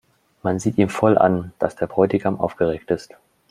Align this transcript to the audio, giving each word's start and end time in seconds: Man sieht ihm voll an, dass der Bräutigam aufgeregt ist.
Man 0.41 0.57
sieht 0.57 0.79
ihm 0.79 0.89
voll 0.89 1.15
an, 1.15 1.53
dass 1.59 1.75
der 1.75 1.85
Bräutigam 1.85 2.39
aufgeregt 2.39 2.89
ist. 2.89 3.13